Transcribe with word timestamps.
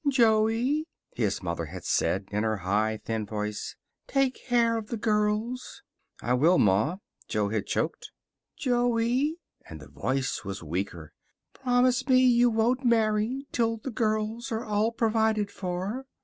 "Joey," 0.09 0.87
his 1.13 1.43
mother 1.43 1.65
had 1.67 1.83
said, 1.85 2.25
in 2.31 2.41
her 2.41 2.57
high, 2.65 2.99
thin 3.05 3.23
voice, 3.27 3.75
"take 4.07 4.33
care 4.33 4.75
of 4.75 4.87
the 4.87 4.97
girls." 4.97 5.83
"I 6.23 6.33
will, 6.33 6.57
Ma," 6.57 6.97
Jo 7.27 7.49
had 7.49 7.67
choked. 7.67 8.09
"Joey," 8.57 9.35
and 9.69 9.79
the 9.79 9.89
voice 9.89 10.43
was 10.43 10.63
weaker, 10.63 11.13
"promise 11.53 12.07
me 12.09 12.17
you 12.25 12.49
won't 12.49 12.83
marry 12.83 13.45
till 13.51 13.77
the 13.77 13.91
girls 13.91 14.51
are 14.51 14.65
all 14.65 14.91
provided 14.91 15.51
for." 15.51 16.07